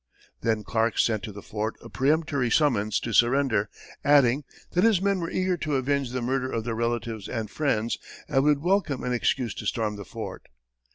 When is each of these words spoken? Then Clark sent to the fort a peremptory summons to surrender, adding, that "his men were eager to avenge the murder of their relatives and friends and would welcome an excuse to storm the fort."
Then 0.41 0.63
Clark 0.63 0.97
sent 0.97 1.21
to 1.25 1.31
the 1.31 1.43
fort 1.43 1.75
a 1.79 1.87
peremptory 1.87 2.49
summons 2.49 2.99
to 3.01 3.13
surrender, 3.13 3.69
adding, 4.03 4.45
that 4.71 4.83
"his 4.83 4.99
men 4.99 5.19
were 5.19 5.29
eager 5.29 5.57
to 5.57 5.75
avenge 5.75 6.09
the 6.09 6.23
murder 6.23 6.51
of 6.51 6.63
their 6.63 6.73
relatives 6.73 7.29
and 7.29 7.51
friends 7.51 7.99
and 8.27 8.43
would 8.43 8.63
welcome 8.63 9.03
an 9.03 9.13
excuse 9.13 9.53
to 9.53 9.67
storm 9.67 9.97
the 9.97 10.03
fort." 10.03 10.47